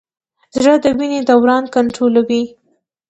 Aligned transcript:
زړه 0.59 0.75
د 0.83 0.85
وینې 0.97 1.19
دوران 1.29 1.63
کنټرولوي. 1.75 2.43